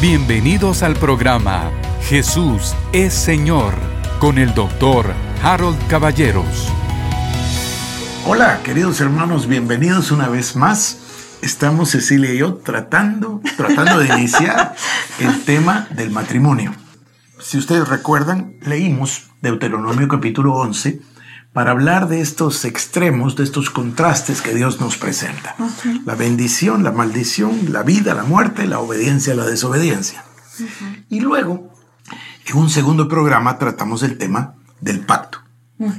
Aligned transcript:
Bienvenidos 0.00 0.82
al 0.82 0.94
programa 0.94 1.70
Jesús 2.04 2.74
es 2.90 3.12
Señor 3.12 3.74
con 4.18 4.38
el 4.38 4.54
doctor 4.54 5.12
Harold 5.42 5.76
Caballeros. 5.88 6.72
Hola, 8.26 8.62
queridos 8.64 9.02
hermanos, 9.02 9.46
bienvenidos 9.46 10.10
una 10.10 10.30
vez 10.30 10.56
más. 10.56 11.36
Estamos 11.42 11.90
Cecilia 11.90 12.32
y 12.32 12.38
yo 12.38 12.54
tratando, 12.54 13.42
tratando 13.58 13.98
de 13.98 14.06
iniciar 14.06 14.74
el 15.20 15.44
tema 15.44 15.86
del 15.90 16.10
matrimonio. 16.10 16.74
Si 17.38 17.58
ustedes 17.58 17.86
recuerdan, 17.86 18.54
leímos 18.62 19.28
Deuteronomio 19.42 20.08
capítulo 20.08 20.54
11 20.54 20.98
para 21.52 21.72
hablar 21.72 22.08
de 22.08 22.20
estos 22.20 22.64
extremos, 22.64 23.34
de 23.36 23.44
estos 23.44 23.70
contrastes 23.70 24.40
que 24.40 24.54
Dios 24.54 24.80
nos 24.80 24.96
presenta. 24.96 25.56
La 26.04 26.14
bendición, 26.14 26.84
la 26.84 26.92
maldición, 26.92 27.72
la 27.72 27.82
vida, 27.82 28.14
la 28.14 28.22
muerte, 28.22 28.66
la 28.66 28.78
obediencia, 28.78 29.34
la 29.34 29.46
desobediencia. 29.46 30.24
Y 31.08 31.20
luego, 31.20 31.72
en 32.46 32.56
un 32.56 32.70
segundo 32.70 33.08
programa 33.08 33.58
tratamos 33.58 34.02
el 34.02 34.16
tema 34.16 34.54
del 34.80 35.00
pacto. 35.00 35.40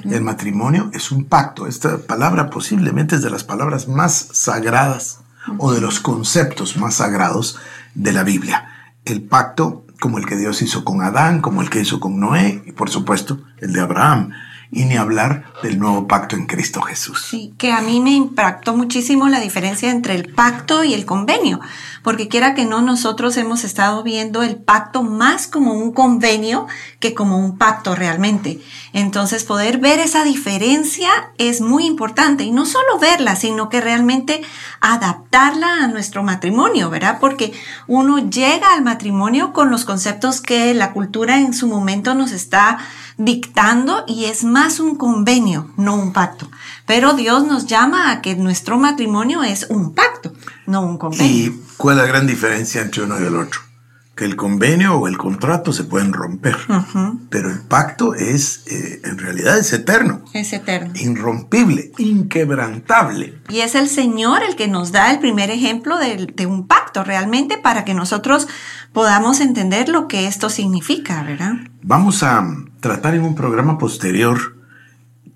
El 0.06 0.22
matrimonio 0.22 0.90
es 0.94 1.12
un 1.12 1.26
pacto. 1.26 1.68
Esta 1.68 1.98
palabra 1.98 2.50
posiblemente 2.50 3.16
es 3.16 3.24
de 3.24 3.32
las 3.32 3.44
palabras 3.44 3.88
más 3.88 4.30
sagradas 4.32 5.22
o 5.58 5.74
de 5.74 5.82
los 5.82 6.00
conceptos 6.00 6.78
más 6.78 6.96
sagrados 6.96 7.58
de 7.96 8.14
la 8.14 8.24
Biblia. 8.24 8.94
El 9.06 9.24
pacto 9.24 9.86
como 10.00 10.18
el 10.18 10.26
que 10.26 10.38
Dios 10.38 10.62
hizo 10.62 10.86
con 10.86 11.02
Adán, 11.02 11.42
como 11.42 11.62
el 11.62 11.70
que 11.70 11.82
hizo 11.82 12.00
con 12.00 12.20
Noé 12.20 12.64
y 12.66 12.72
por 12.72 12.90
supuesto 12.90 13.42
el 13.60 13.74
de 13.74 13.82
Abraham 13.82 14.32
y 14.72 14.86
ni 14.86 14.96
hablar 14.96 15.46
del 15.62 15.78
nuevo 15.78 16.08
pacto 16.08 16.36
en 16.36 16.46
Cristo 16.46 16.82
Jesús. 16.82 17.28
Sí, 17.30 17.54
que 17.58 17.72
a 17.72 17.82
mí 17.82 18.00
me 18.00 18.12
impactó 18.12 18.76
muchísimo 18.76 19.28
la 19.28 19.40
diferencia 19.40 19.92
entre 19.92 20.16
el 20.16 20.34
pacto 20.34 20.84
y 20.84 20.94
el 20.94 21.06
convenio, 21.06 21.60
porque 22.04 22.28
quiera 22.28 22.56
que 22.56 22.66
no, 22.66 22.82
nosotros 22.82 23.38
hemos 23.38 23.64
estado 23.64 24.04
viendo 24.04 24.44
el 24.44 24.56
pacto 24.56 25.04
más 25.04 25.48
como 25.48 25.74
un 25.74 25.92
convenio 25.92 26.68
que 27.00 27.14
como 27.14 27.38
un 27.38 27.58
pacto 27.58 27.96
realmente. 27.96 28.60
Entonces, 28.94 29.44
poder 29.44 29.78
ver 29.78 30.00
esa 30.00 30.24
diferencia 30.24 31.10
es 31.38 31.62
muy 31.62 31.86
importante 31.86 32.44
y 32.44 32.52
no 32.52 32.66
solo 32.66 33.00
verla, 33.00 33.36
sino 33.36 33.70
que 33.70 33.82
realmente 33.82 34.42
adaptarla 34.80 35.84
a 35.84 35.88
nuestro 35.88 36.24
matrimonio, 36.24 36.90
¿verdad? 36.90 37.18
Porque 37.20 37.54
uno 37.88 38.18
llega 38.18 38.74
al 38.74 38.84
matrimonio 38.84 39.54
con 39.54 39.70
los 39.70 39.86
conceptos 39.86 40.42
que 40.42 40.74
la 40.74 40.94
cultura 40.94 41.40
en 41.40 41.54
su 41.54 41.68
momento 41.68 42.14
nos 42.16 42.32
está 42.32 42.80
dictando 43.18 44.04
y 44.08 44.26
es 44.26 44.44
más 44.44 44.80
un 44.80 44.96
convenio, 44.96 45.70
no 45.78 45.96
un 45.96 46.14
pacto. 46.14 46.50
Pero 46.92 47.14
Dios 47.14 47.48
nos 47.48 47.68
llama 47.68 48.12
a 48.12 48.22
que 48.22 48.36
nuestro 48.36 48.78
matrimonio 48.78 49.44
es 49.44 49.68
un 49.70 49.94
pacto, 49.94 50.34
no 50.68 50.82
un 50.82 50.98
convenio. 50.98 51.26
¿Y 51.26 51.62
cuál 51.78 51.96
es 51.96 52.04
la 52.04 52.10
gran 52.10 52.28
diferencia 52.28 52.82
entre 52.82 53.04
uno 53.04 53.18
y 53.18 53.24
el 53.24 53.38
otro? 53.38 53.62
Que 54.14 54.26
el 54.26 54.36
convenio 54.36 54.96
o 54.98 55.08
el 55.08 55.18
contrato 55.18 55.72
se 55.72 55.86
pueden 55.86 56.12
romper, 56.12 56.58
pero 57.30 57.50
el 57.50 57.62
pacto 57.62 58.14
es, 58.14 58.66
eh, 58.68 59.00
en 59.06 59.20
realidad 59.20 59.58
es 59.58 59.72
eterno. 59.72 60.26
Es 60.34 60.52
eterno. 60.52 60.92
Irrompible, 60.96 61.94
inquebrantable. 61.98 63.40
Y 63.48 63.62
es 63.62 63.76
el 63.76 63.88
Señor 63.88 64.44
el 64.44 64.58
que 64.58 64.68
nos 64.68 64.92
da 64.92 65.12
el 65.12 65.20
primer 65.20 65.50
ejemplo 65.50 65.98
de, 65.98 66.28
de 66.36 66.46
un 66.46 66.68
pacto 66.68 67.06
realmente 67.06 67.58
para 67.58 67.86
que 67.86 67.94
nosotros 67.94 68.50
podamos 68.92 69.40
entender 69.40 69.88
lo 69.88 70.10
que 70.10 70.28
esto 70.28 70.50
significa, 70.50 71.24
¿verdad? 71.24 71.54
Vamos 71.84 72.22
a 72.22 72.46
tratar 72.82 73.16
en 73.16 73.24
un 73.24 73.36
programa 73.36 73.78
posterior 73.78 74.61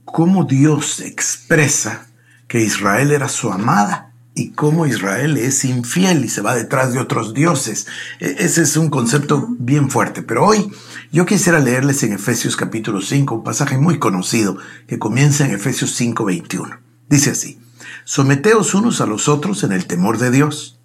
cómo 0.05 0.45
Dios 0.45 1.01
expresa 1.01 2.07
que 2.47 2.61
Israel 2.61 3.11
era 3.11 3.27
su 3.27 3.51
amada 3.51 4.13
y 4.35 4.51
cómo 4.51 4.85
Israel 4.85 5.37
es 5.37 5.65
infiel 5.65 6.25
y 6.25 6.29
se 6.29 6.41
va 6.41 6.55
detrás 6.55 6.93
de 6.93 6.99
otros 6.99 7.33
dioses. 7.33 7.87
E, 8.19 8.35
ese 8.39 8.61
es 8.61 8.77
un 8.77 8.89
concepto 8.89 9.47
bien 9.57 9.89
fuerte. 9.89 10.21
Pero 10.21 10.45
hoy 10.45 10.71
yo 11.11 11.25
quisiera 11.25 11.59
leerles 11.59 12.03
en 12.03 12.13
Efesios 12.13 12.55
capítulo 12.55 13.01
5 13.01 13.35
un 13.35 13.43
pasaje 13.43 13.77
muy 13.77 13.97
conocido 13.97 14.57
que 14.87 14.99
comienza 14.99 15.45
en 15.45 15.51
Efesios 15.51 15.95
5, 15.95 16.23
21. 16.25 16.79
Dice 17.09 17.31
así, 17.31 17.59
Someteos 18.03 18.75
unos 18.75 19.01
a 19.01 19.07
los 19.07 19.27
otros 19.27 19.63
en 19.63 19.71
el 19.71 19.87
temor 19.87 20.19
de 20.19 20.31
Dios. 20.31 20.79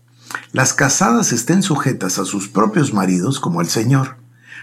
Las 0.52 0.72
casadas 0.72 1.32
estén 1.32 1.62
sujetas 1.62 2.18
a 2.18 2.24
sus 2.24 2.48
propios 2.48 2.94
maridos 2.94 3.40
como 3.40 3.60
el 3.60 3.68
Señor, 3.68 4.16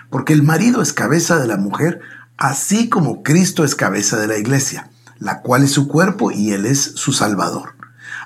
porque 0.09 0.33
el 0.33 0.43
marido 0.43 0.81
es 0.81 0.93
cabeza 0.93 1.39
de 1.39 1.47
la 1.47 1.57
mujer, 1.57 1.99
así 2.37 2.89
como 2.89 3.23
Cristo 3.23 3.63
es 3.63 3.75
cabeza 3.75 4.17
de 4.17 4.27
la 4.27 4.37
iglesia, 4.37 4.89
la 5.19 5.41
cual 5.41 5.63
es 5.63 5.71
su 5.71 5.87
cuerpo 5.87 6.31
y 6.31 6.51
Él 6.51 6.65
es 6.65 6.79
su 6.79 7.11
Salvador. 7.11 7.75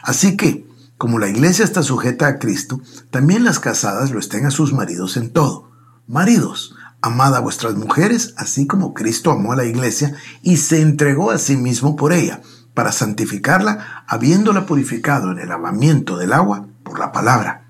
Así 0.03 0.35
que, 0.37 0.67
como 0.97 1.17
la 1.17 1.29
iglesia 1.29 1.65
está 1.65 1.81
sujeta 1.81 2.27
a 2.27 2.37
Cristo, 2.37 2.81
también 3.09 3.43
las 3.43 3.59
casadas 3.59 4.11
lo 4.11 4.19
estén 4.19 4.45
a 4.45 4.51
sus 4.51 4.73
maridos 4.73 5.17
en 5.17 5.31
todo. 5.31 5.71
Maridos, 6.07 6.75
amad 7.01 7.35
a 7.35 7.39
vuestras 7.39 7.75
mujeres, 7.75 8.33
así 8.37 8.67
como 8.67 8.93
Cristo 8.93 9.31
amó 9.31 9.53
a 9.53 9.55
la 9.55 9.65
iglesia 9.65 10.15
y 10.43 10.57
se 10.57 10.81
entregó 10.81 11.31
a 11.31 11.37
sí 11.37 11.57
mismo 11.57 11.95
por 11.95 12.13
ella, 12.13 12.41
para 12.73 12.91
santificarla, 12.91 14.03
habiéndola 14.07 14.65
purificado 14.65 15.31
en 15.31 15.39
el 15.39 15.49
lavamiento 15.49 16.17
del 16.17 16.33
agua 16.33 16.67
por 16.83 16.99
la 16.99 17.11
palabra, 17.11 17.69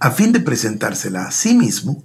a 0.00 0.10
fin 0.10 0.32
de 0.32 0.40
presentársela 0.40 1.24
a 1.24 1.32
sí 1.32 1.54
mismo 1.54 2.04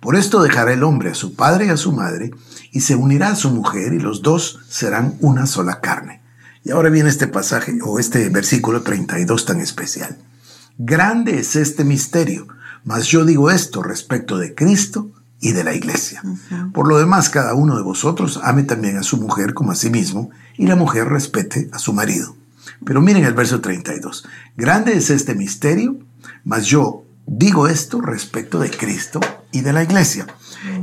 Por 0.00 0.16
esto 0.16 0.42
dejará 0.42 0.72
el 0.72 0.82
hombre 0.82 1.10
a 1.10 1.14
su 1.14 1.34
padre 1.34 1.66
y 1.66 1.68
a 1.70 1.76
su 1.76 1.92
madre, 1.92 2.30
y 2.72 2.80
se 2.80 2.94
unirá 2.94 3.30
a 3.30 3.36
su 3.36 3.50
mujer, 3.50 3.92
y 3.92 4.00
los 4.00 4.22
dos 4.22 4.60
serán 4.68 5.16
una 5.20 5.46
sola 5.46 5.80
carne. 5.80 6.22
Y 6.64 6.70
ahora 6.70 6.90
viene 6.90 7.08
este 7.08 7.28
pasaje, 7.28 7.78
o 7.84 7.98
este 7.98 8.28
versículo 8.28 8.82
32 8.82 9.46
tan 9.46 9.60
especial. 9.60 10.18
Grande 10.78 11.38
es 11.38 11.56
este 11.56 11.84
misterio, 11.84 12.48
mas 12.84 13.06
yo 13.06 13.24
digo 13.24 13.50
esto 13.50 13.82
respecto 13.82 14.36
de 14.36 14.54
Cristo 14.54 15.10
y 15.40 15.52
de 15.52 15.64
la 15.64 15.74
iglesia. 15.74 16.22
Por 16.74 16.88
lo 16.88 16.98
demás, 16.98 17.30
cada 17.30 17.54
uno 17.54 17.76
de 17.76 17.82
vosotros 17.82 18.40
ame 18.42 18.64
también 18.64 18.96
a 18.96 19.02
su 19.02 19.16
mujer 19.16 19.54
como 19.54 19.72
a 19.72 19.74
sí 19.74 19.90
mismo, 19.90 20.30
y 20.58 20.66
la 20.66 20.76
mujer 20.76 21.08
respete 21.08 21.70
a 21.72 21.78
su 21.78 21.92
marido. 21.92 22.36
Pero 22.84 23.00
miren 23.00 23.24
el 23.24 23.34
verso 23.34 23.60
32. 23.60 24.26
Grande 24.56 24.96
es 24.96 25.10
este 25.10 25.34
misterio, 25.34 25.98
mas 26.44 26.66
yo 26.66 27.05
digo 27.26 27.68
esto 27.68 28.00
respecto 28.00 28.58
de 28.58 28.70
Cristo 28.70 29.20
y 29.52 29.60
de 29.60 29.72
la 29.72 29.82
iglesia. 29.82 30.26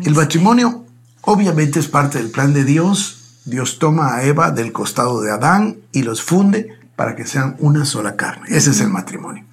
El 0.04 0.14
matrimonio 0.14 0.86
obviamente 1.22 1.80
es 1.80 1.88
parte 1.88 2.18
del 2.18 2.31
plan 2.31 2.54
de 2.54 2.64
Dios. 2.64 3.40
Dios 3.46 3.80
toma 3.80 4.16
a 4.16 4.24
Eva 4.24 4.52
del 4.52 4.72
costado 4.72 5.22
de 5.22 5.32
Adán 5.32 5.78
y 5.92 6.03
los 6.03 6.22
funde 6.22 6.78
para 6.96 7.16
que 7.16 7.26
sean 7.26 7.56
una 7.59 7.86
sola 7.86 8.16
carne. 8.16 8.46
Ese 8.50 8.72
es 8.72 8.80
el 8.80 8.90
matrimonio. 8.90 9.46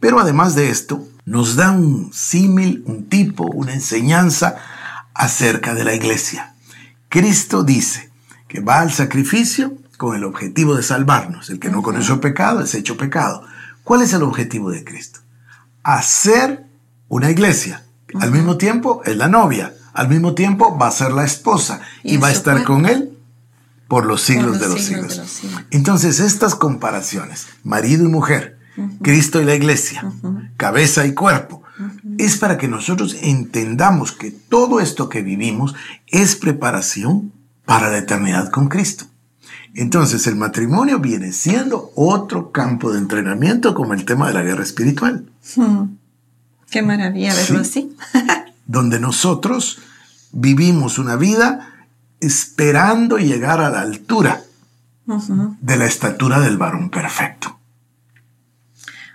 Pero 0.00 0.18
además 0.18 0.54
de 0.54 0.70
esto, 0.70 1.06
nos 1.24 1.56
da 1.56 1.70
un 1.70 2.10
símil, 2.12 2.82
un 2.86 3.08
tipo, 3.08 3.44
una 3.44 3.74
enseñanza 3.74 4.56
acerca 5.14 5.74
de 5.74 5.84
la 5.84 5.94
iglesia. 5.94 6.54
Cristo 7.08 7.62
dice 7.62 8.10
que 8.48 8.60
va 8.60 8.80
al 8.80 8.92
sacrificio 8.92 9.74
con 9.96 10.16
el 10.16 10.24
objetivo 10.24 10.74
de 10.74 10.82
salvarnos. 10.82 11.50
El 11.50 11.60
que 11.60 11.70
no 11.70 11.82
conoce 11.82 12.12
el 12.12 12.20
pecado 12.20 12.62
es 12.62 12.74
hecho 12.74 12.96
pecado. 12.96 13.44
¿Cuál 13.84 14.02
es 14.02 14.12
el 14.12 14.22
objetivo 14.22 14.70
de 14.70 14.82
Cristo? 14.84 15.19
Hacer 15.82 16.64
una 17.08 17.30
iglesia. 17.30 17.84
Al 18.20 18.30
mismo 18.30 18.56
tiempo 18.56 19.02
es 19.04 19.16
la 19.16 19.28
novia. 19.28 19.74
Al 19.92 20.08
mismo 20.08 20.34
tiempo 20.34 20.76
va 20.78 20.88
a 20.88 20.92
ser 20.92 21.12
la 21.12 21.24
esposa 21.24 21.80
y, 22.02 22.16
va 22.16 22.28
a 22.28 22.32
estar 22.32 22.64
con 22.64 22.86
él 22.86 23.18
por 23.88 24.06
los 24.06 24.22
siglos, 24.22 24.60
de, 24.60 24.68
los 24.68 24.84
siglos. 24.84 25.42
Entonces 25.70 26.20
estas 26.20 26.54
comparaciones, 26.54 27.48
marido 27.64 28.04
y 28.04 28.08
mujer, 28.08 28.58
Cristo 29.02 29.42
y 29.42 29.44
la 29.44 29.56
iglesia, 29.56 30.04
cabeza 30.56 31.06
y 31.06 31.12
cuerpo, 31.12 31.62
es 32.18 32.36
para 32.36 32.56
que 32.56 32.68
nosotros 32.68 33.16
entendamos 33.20 34.12
que 34.12 34.30
todo 34.30 34.80
esto 34.80 35.08
que 35.08 35.22
vivimos 35.22 35.74
es 36.06 36.36
preparación 36.36 37.32
para 37.64 37.90
la 37.90 37.98
eternidad 37.98 38.50
con 38.50 38.68
Cristo. 38.68 39.06
Entonces 39.74 40.26
el 40.26 40.36
matrimonio 40.36 40.98
viene 40.98 41.32
siendo 41.32 41.92
otro 41.94 42.50
campo 42.50 42.92
de 42.92 42.98
entrenamiento 42.98 43.74
como 43.74 43.94
el 43.94 44.04
tema 44.04 44.28
de 44.28 44.34
la 44.34 44.42
guerra 44.42 44.62
espiritual. 44.62 45.26
Qué 46.70 46.82
maravilla 46.82 47.34
verlo 47.34 47.60
así. 47.60 47.96
donde 48.66 49.00
nosotros 49.00 49.78
vivimos 50.32 50.98
una 50.98 51.16
vida 51.16 51.86
esperando 52.20 53.18
llegar 53.18 53.60
a 53.60 53.70
la 53.70 53.80
altura 53.80 54.44
de 55.60 55.76
la 55.76 55.86
estatura 55.86 56.38
del 56.38 56.56
varón 56.56 56.88
perfecto. 56.88 57.58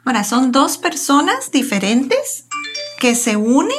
Ahora, 0.04 0.26
son 0.26 0.52
dos 0.52 0.78
personas 0.78 1.52
diferentes 1.52 2.46
que 3.00 3.16
se 3.16 3.38
unen 3.38 3.78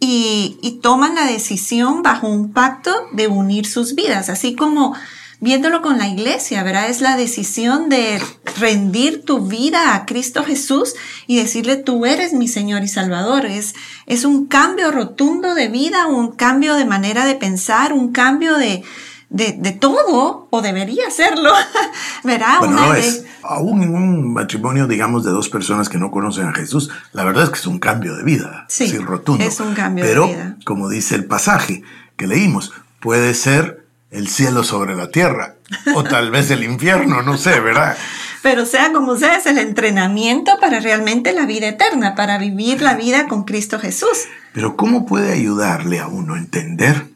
y, 0.00 0.58
y 0.62 0.80
toman 0.80 1.14
la 1.14 1.26
decisión 1.26 2.02
bajo 2.02 2.26
un 2.26 2.52
pacto 2.52 2.90
de 3.12 3.26
unir 3.28 3.66
sus 3.66 3.94
vidas, 3.94 4.30
así 4.30 4.56
como 4.56 4.94
viéndolo 5.40 5.82
con 5.82 5.98
la 5.98 6.08
iglesia, 6.08 6.62
¿verdad? 6.62 6.88
Es 6.90 7.00
la 7.00 7.16
decisión 7.16 7.88
de 7.88 8.20
rendir 8.58 9.24
tu 9.24 9.46
vida 9.46 9.94
a 9.94 10.04
Cristo 10.06 10.42
Jesús 10.44 10.94
y 11.26 11.36
decirle, 11.36 11.76
tú 11.76 12.06
eres 12.06 12.32
mi 12.32 12.48
Señor 12.48 12.82
y 12.82 12.88
Salvador. 12.88 13.46
Es, 13.46 13.74
es 14.06 14.24
un 14.24 14.46
cambio 14.46 14.90
rotundo 14.90 15.54
de 15.54 15.68
vida, 15.68 16.06
un 16.06 16.32
cambio 16.32 16.74
de 16.74 16.84
manera 16.84 17.24
de 17.24 17.34
pensar, 17.36 17.92
un 17.92 18.10
cambio 18.10 18.56
de, 18.58 18.82
de, 19.30 19.52
de 19.58 19.72
todo, 19.72 20.48
o 20.50 20.62
debería 20.62 21.08
serlo, 21.10 21.52
¿verdad? 22.24 22.58
Bueno, 22.58 22.74
Una 22.74 22.86
no 22.88 22.92
de- 22.94 23.00
es, 23.00 23.24
aún 23.42 23.82
en 23.82 23.94
un 23.94 24.32
matrimonio, 24.32 24.86
digamos, 24.88 25.24
de 25.24 25.30
dos 25.30 25.48
personas 25.48 25.88
que 25.88 25.98
no 25.98 26.10
conocen 26.10 26.46
a 26.48 26.52
Jesús, 26.54 26.90
la 27.12 27.24
verdad 27.24 27.44
es 27.44 27.50
que 27.50 27.58
es 27.58 27.66
un 27.66 27.78
cambio 27.78 28.16
de 28.16 28.24
vida. 28.24 28.66
Sí, 28.68 28.84
así 28.84 28.98
rotundo. 28.98 29.44
es 29.44 29.60
un 29.60 29.74
cambio 29.74 30.04
de 30.04 30.10
Pero, 30.10 30.26
vida. 30.28 30.56
como 30.64 30.88
dice 30.88 31.14
el 31.14 31.26
pasaje 31.26 31.82
que 32.16 32.26
leímos, 32.26 32.72
puede 33.00 33.34
ser 33.34 33.77
el 34.10 34.28
cielo 34.28 34.64
sobre 34.64 34.96
la 34.96 35.10
tierra, 35.10 35.56
o 35.94 36.02
tal 36.02 36.30
vez 36.30 36.50
el 36.50 36.64
infierno, 36.64 37.22
no 37.22 37.36
sé, 37.36 37.60
¿verdad? 37.60 37.96
Pero 38.42 38.64
sea 38.66 38.92
como 38.92 39.16
sea, 39.16 39.36
es 39.36 39.46
el 39.46 39.58
entrenamiento 39.58 40.52
para 40.60 40.80
realmente 40.80 41.32
la 41.32 41.44
vida 41.44 41.68
eterna, 41.68 42.14
para 42.14 42.38
vivir 42.38 42.80
la 42.80 42.94
vida 42.94 43.26
con 43.26 43.44
Cristo 43.44 43.78
Jesús. 43.78 44.26
Pero 44.52 44.76
¿cómo 44.76 45.06
puede 45.06 45.32
ayudarle 45.32 45.98
a 45.98 46.06
uno 46.06 46.34
a 46.34 46.38
entender 46.38 47.08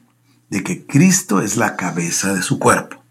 de 0.50 0.62
que 0.62 0.84
Cristo 0.84 1.40
es 1.40 1.56
la 1.56 1.76
cabeza 1.76 2.34
de 2.34 2.42
su 2.42 2.58
cuerpo? 2.58 3.02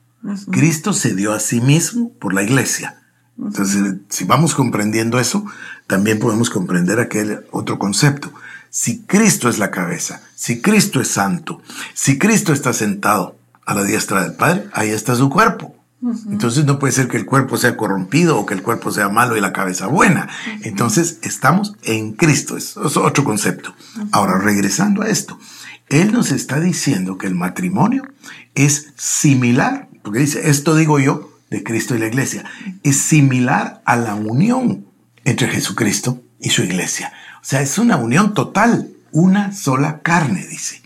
Cristo 0.52 0.94
se 0.94 1.16
dio 1.16 1.34
a 1.34 1.40
sí 1.40 1.62
mismo 1.62 2.12
por 2.20 2.34
la 2.34 2.44
iglesia. 2.44 3.02
Entonces, 3.40 3.96
si 4.10 4.26
vamos 4.26 4.54
comprendiendo 4.54 5.20
eso, 5.20 5.46
también 5.88 6.20
podemos 6.20 6.50
comprender 6.50 7.00
aquel 7.00 7.46
otro 7.52 7.80
concepto. 7.80 8.32
Si 8.70 9.02
Cristo 9.02 9.50
es 9.50 9.58
la 9.58 9.72
cabeza, 9.72 10.22
si 10.36 10.62
Cristo 10.62 11.02
es 11.02 11.08
santo, 11.08 11.62
si 11.94 12.20
Cristo 12.20 12.54
está 12.54 12.72
sentado 12.72 13.36
a 13.72 13.76
la 13.76 13.84
diestra 13.84 14.24
del 14.24 14.34
Padre, 14.34 14.68
ahí 14.74 14.90
está 14.90 15.16
su 15.16 15.30
cuerpo. 15.30 15.76
Entonces 16.30 16.66
no 16.66 16.80
puede 16.80 16.94
ser 16.94 17.08
que 17.08 17.18
el 17.18 17.28
cuerpo 17.28 17.58
sea 17.58 17.78
corrompido 17.78 18.40
o 18.40 18.46
que 18.46 18.56
el 18.56 18.64
cuerpo 18.64 18.92
sea 18.92 19.10
malo 19.10 19.38
y 19.38 19.42
la 19.42 19.54
cabeza 19.54 19.86
buena. 19.86 20.30
Entonces 20.64 21.20
estamos 21.22 21.76
en 21.84 22.14
Cristo. 22.14 22.58
Eso 22.58 22.86
es 22.86 22.98
otro 22.98 23.24
concepto. 23.24 23.76
Ahora, 24.12 24.40
regresando 24.40 25.04
a 25.04 25.10
esto, 25.10 25.38
Él 25.90 26.12
nos 26.12 26.32
está 26.32 26.60
diciendo 26.60 27.20
que 27.20 27.28
el 27.28 27.36
matrimonio 27.36 28.04
es 28.56 28.94
similar, 28.98 29.90
porque 30.02 30.20
dice, 30.20 30.50
esto 30.50 30.76
digo 30.76 31.00
yo 31.00 31.30
de 31.52 31.64
Cristo 31.64 31.96
y 31.96 32.00
la 32.00 32.08
iglesia, 32.08 32.46
es 32.82 32.98
similar 32.98 33.84
a 33.86 33.96
la 33.96 34.16
unión 34.16 34.88
entre 35.24 35.50
Jesucristo 35.50 36.24
y 36.40 36.50
su 36.50 36.64
iglesia. 36.64 37.14
O 37.42 37.46
sea, 37.46 37.62
es 37.62 37.78
una 37.78 37.98
unión 37.98 38.34
total, 38.34 38.90
una 39.12 39.52
sola 39.54 40.00
carne, 40.00 40.48
dice. 40.48 40.82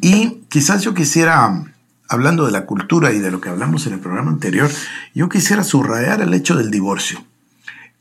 Y 0.00 0.42
quizás 0.48 0.82
yo 0.82 0.92
quisiera 0.92 1.72
hablando 2.12 2.44
de 2.44 2.52
la 2.52 2.66
cultura 2.66 3.12
y 3.12 3.20
de 3.20 3.30
lo 3.30 3.40
que 3.40 3.48
hablamos 3.48 3.86
en 3.86 3.94
el 3.94 4.00
programa 4.00 4.30
anterior, 4.30 4.70
yo 5.14 5.28
quisiera 5.28 5.64
subrayar 5.64 6.20
el 6.20 6.34
hecho 6.34 6.56
del 6.56 6.70
divorcio. 6.70 7.24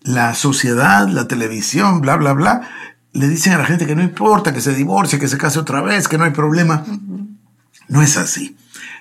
La 0.03 0.33
sociedad, 0.35 1.07
la 1.07 1.27
televisión, 1.27 2.01
bla, 2.01 2.17
bla, 2.17 2.33
bla, 2.33 2.69
le 3.13 3.29
dicen 3.29 3.53
a 3.53 3.57
la 3.57 3.65
gente 3.65 3.85
que 3.85 3.95
no 3.95 4.03
importa, 4.03 4.53
que 4.53 4.61
se 4.61 4.73
divorcie, 4.73 5.17
que 5.19 5.27
se 5.29 5.37
case 5.37 5.59
otra 5.59 5.81
vez, 5.81 6.07
que 6.07 6.17
no 6.17 6.25
hay 6.25 6.31
problema. 6.31 6.83
No 7.87 8.01
es 8.01 8.17
así. 8.17 8.57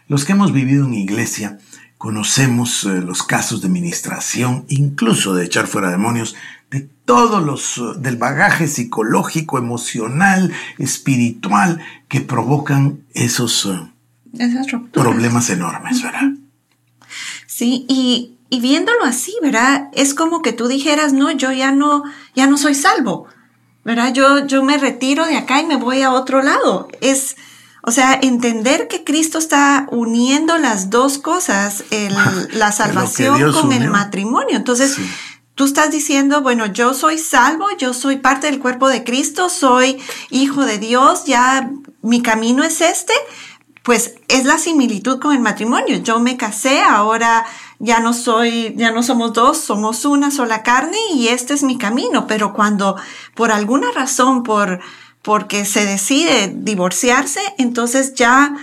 Los 0.06 0.24
que 0.24 0.32
hemos 0.32 0.52
vivido 0.52 0.86
en 0.86 0.94
iglesia 0.94 1.58
conocemos 1.98 2.84
eh, 2.84 3.00
los 3.00 3.22
casos 3.22 3.60
de 3.62 3.68
ministración, 3.68 4.64
incluso 4.68 5.34
de 5.34 5.44
echar 5.44 5.66
fuera 5.66 5.90
demonios, 5.90 6.36
de 6.70 6.88
todos 7.04 7.42
los, 7.42 7.78
eh, 7.78 7.98
del 7.98 8.16
bagaje 8.16 8.68
psicológico, 8.68 9.58
emocional, 9.58 10.52
espiritual 10.78 11.80
que 12.08 12.20
provocan 12.20 13.00
esos 13.12 13.66
eh, 13.66 13.90
Esas 14.38 14.70
rupturas. 14.70 15.08
problemas 15.08 15.50
enormes, 15.50 16.02
¿verdad? 16.02 16.30
Sí, 17.46 17.84
y, 17.88 18.36
y 18.48 18.60
viéndolo 18.60 19.04
así, 19.04 19.34
¿verdad? 19.42 19.88
Es 19.92 20.14
como 20.14 20.42
que 20.42 20.52
tú 20.52 20.68
dijeras, 20.68 21.12
no, 21.12 21.30
yo 21.30 21.52
ya 21.52 21.72
no, 21.72 22.04
ya 22.34 22.46
no 22.46 22.56
soy 22.56 22.74
salvo, 22.74 23.26
¿verdad? 23.84 24.12
Yo, 24.12 24.46
yo 24.46 24.62
me 24.62 24.78
retiro 24.78 25.26
de 25.26 25.36
acá 25.36 25.60
y 25.60 25.66
me 25.66 25.76
voy 25.76 26.02
a 26.02 26.12
otro 26.12 26.42
lado. 26.42 26.88
Es, 27.00 27.36
o 27.82 27.90
sea, 27.90 28.18
entender 28.22 28.88
que 28.88 29.04
Cristo 29.04 29.38
está 29.38 29.86
uniendo 29.90 30.58
las 30.58 30.90
dos 30.90 31.18
cosas, 31.18 31.84
el- 31.90 32.14
la 32.58 32.72
salvación 32.72 33.52
con 33.52 33.72
el 33.72 33.88
matrimonio. 33.90 34.56
Entonces, 34.56 34.94
Sí. 34.94 35.10
tú 35.56 35.64
estás 35.64 35.90
diciendo, 35.90 36.40
bueno, 36.42 36.66
yo 36.66 36.94
soy 36.94 37.18
salvo, 37.18 37.66
yo 37.78 37.92
soy 37.94 38.16
parte 38.18 38.46
del 38.46 38.60
cuerpo 38.60 38.88
de 38.88 39.02
Cristo, 39.04 39.48
soy 39.50 39.98
hijo 40.30 40.64
de 40.64 40.78
Dios, 40.78 41.24
ya 41.26 41.70
mi 42.02 42.22
camino 42.22 42.62
es 42.64 42.80
este, 42.80 43.12
pues 43.82 44.14
es 44.28 44.44
la 44.44 44.58
similitud 44.58 45.20
con 45.20 45.34
el 45.34 45.40
matrimonio. 45.40 45.98
Yo 45.98 46.20
me 46.20 46.36
casé, 46.36 46.80
ahora 46.82 47.46
ya 47.78 48.00
no 48.00 48.12
soy, 48.12 48.74
ya 48.76 48.90
no 48.90 49.02
somos 49.02 49.32
dos, 49.32 49.58
somos 49.58 50.04
una 50.04 50.30
sola 50.30 50.62
carne 50.62 50.98
y 51.14 51.28
este 51.28 51.54
es 51.54 51.62
mi 51.62 51.78
camino. 51.78 52.26
Pero 52.26 52.52
cuando 52.52 52.96
por 53.34 53.52
alguna 53.52 53.90
razón, 53.92 54.42
por, 54.42 54.80
porque 55.22 55.64
se 55.64 55.86
decide 55.86 56.52
divorciarse, 56.54 57.40
entonces 57.56 58.14
ya 58.14 58.54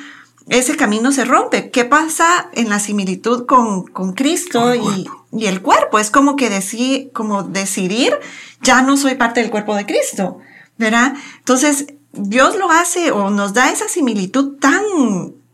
ese 0.50 0.78
camino 0.78 1.12
se 1.12 1.26
rompe. 1.26 1.72
¿Qué 1.72 1.84
pasa 1.84 2.50
en 2.54 2.70
la 2.70 2.80
similitud 2.80 3.46
con, 3.46 3.86
con 3.86 4.14
Cristo 4.14 4.62
Con 4.62 4.72
el 4.74 5.08
y, 5.32 5.44
y 5.44 5.46
el 5.48 5.62
cuerpo? 5.62 5.98
Es 5.98 6.12
como 6.12 6.36
que 6.36 6.52
decir, 6.52 7.12
como 7.12 7.42
decidir, 7.44 8.18
ya 8.62 8.84
no 8.84 8.98
soy 8.98 9.16
parte 9.16 9.42
del 9.42 9.50
cuerpo 9.50 9.76
de 9.76 9.88
Cristo, 9.88 10.38
¿verdad? 10.78 11.16
Entonces, 11.40 11.88
Dios 12.14 12.56
lo 12.56 12.70
hace 12.72 13.12
o 13.12 13.30
nos 13.30 13.54
da 13.54 13.70
esa 13.72 13.88
similitud 13.88 14.58
tan 14.60 14.84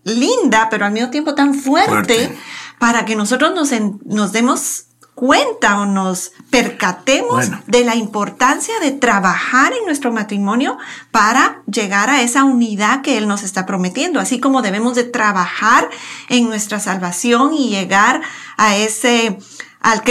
linda, 0.04 0.68
pero 0.70 0.86
al 0.86 0.92
mismo 0.92 1.10
tiempo 1.10 1.36
tan 1.36 1.54
fuerte, 1.54 1.90
Fuerte. 1.92 2.38
para 2.80 3.06
que 3.06 3.16
nosotros 3.16 3.54
nos, 3.56 3.72
en- 3.72 4.00
nos 4.06 4.32
demos 4.32 4.86
cuenta 5.16 5.80
o 5.80 5.86
nos 5.86 6.32
percatemos 6.50 7.30
Bueno. 7.50 7.62
de 7.68 7.84
la 7.86 7.96
importancia 7.96 8.74
de 8.80 8.92
trabajar 8.92 9.72
en 9.74 9.86
nuestro 9.86 10.12
matrimonio 10.12 10.78
para 11.12 11.62
llegar 11.72 12.10
a 12.10 12.22
esa 12.24 12.44
unidad 12.44 13.02
que 13.02 13.18
Él 13.18 13.28
nos 13.28 13.44
está 13.44 13.66
prometiendo, 13.68 14.20
así 14.20 14.40
como 14.40 14.62
debemos 14.64 14.96
de 14.96 15.04
trabajar 15.04 15.88
en 16.30 16.48
nuestra 16.50 16.80
salvación 16.80 17.54
y 17.54 17.70
llegar 17.70 18.22
a 18.58 18.76
ese 18.76 19.38
al 19.84 20.02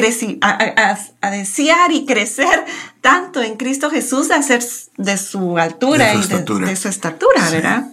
a, 0.42 0.96
a- 1.20 1.30
desear 1.30 1.90
y 1.92 2.06
crecer 2.06 2.64
tanto 3.00 3.42
en 3.42 3.56
Cristo 3.56 3.90
Jesús 3.90 4.30
a 4.30 4.40
ser 4.42 4.62
de 4.98 5.16
su 5.16 5.58
altura 5.58 6.06
De 6.06 6.12
su 6.12 6.18
y 6.18 6.20
de- 6.20 6.22
estatura. 6.34 6.68
de, 6.68 6.76
su 6.76 6.88
estatura, 6.88 7.46
Sí. 7.48 7.54
¿verdad? 7.56 7.86